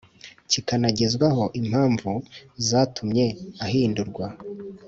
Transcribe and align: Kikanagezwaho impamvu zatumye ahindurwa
Kikanagezwaho 0.51 1.43
impamvu 1.61 2.11
zatumye 2.67 3.25
ahindurwa 3.65 4.25